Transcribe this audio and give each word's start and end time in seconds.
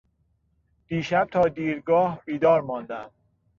دیشب 0.87 1.27
تا 1.31 1.41
دیرگاه 1.47 2.21
بیدار 2.25 2.61
ماندم. 2.61 3.11